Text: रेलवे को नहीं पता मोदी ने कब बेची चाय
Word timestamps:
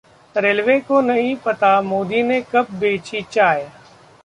रेलवे 0.35 0.79
को 0.79 1.01
नहीं 1.01 1.35
पता 1.35 1.81
मोदी 1.81 2.23
ने 2.23 2.41
कब 2.51 2.67
बेची 2.79 3.21
चाय 3.31 3.69